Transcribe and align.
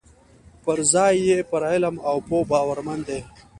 پر 0.63 0.77
ځای 0.93 1.13
یې 1.27 1.37
پر 1.49 1.61
علم 1.71 1.95
او 2.09 2.17
پوه 2.27 2.43
باورمن 2.51 2.99
دي. 3.07 3.19